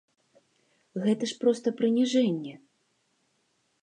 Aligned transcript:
Гэта 1.03 1.23
ж 1.31 1.37
проста 1.43 1.67
прыніжэнне. 1.81 2.53